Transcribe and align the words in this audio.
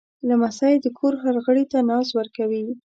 لمسی 0.27 0.73
د 0.83 0.85
کور 0.97 1.13
هر 1.23 1.35
غړي 1.45 1.65
ته 1.71 1.77
ناز 1.89 2.07
ورکوي. 2.19 2.65